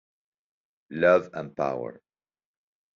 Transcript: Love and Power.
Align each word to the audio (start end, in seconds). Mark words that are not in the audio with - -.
Love 0.89 1.29
and 1.35 1.55
Power. 1.55 2.01